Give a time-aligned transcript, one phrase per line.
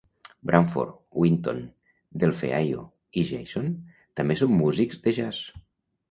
[0.51, 1.59] Branford, Wynton,
[2.23, 2.85] Delfeayo,
[3.23, 3.67] i Jason
[4.21, 5.43] també són músics de jazz.